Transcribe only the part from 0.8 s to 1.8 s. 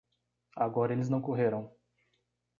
eles não correram.